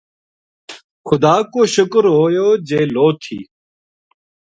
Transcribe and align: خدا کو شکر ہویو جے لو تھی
خدا 1.07 1.35
کو 1.51 1.59
شکر 1.75 2.03
ہویو 2.13 2.47
جے 2.67 2.81
لو 2.93 3.07
تھی 3.21 3.39